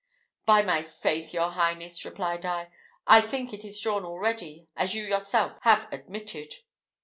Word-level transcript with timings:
"By 0.47 0.63
my 0.63 0.81
faith, 0.81 1.31
your 1.31 1.51
Highness," 1.51 2.03
replied 2.05 2.43
I, 2.43 2.71
"I 3.05 3.21
think 3.21 3.53
it 3.53 3.63
is 3.63 3.79
drawn 3.79 4.03
already, 4.03 4.67
as 4.75 4.95
you 4.95 5.03
yourself 5.03 5.59
have 5.61 5.87
admitted." 5.93 6.55